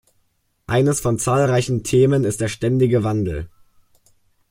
[0.65, 3.51] Eines von zahlreichen Themen ist der ständige Wandel.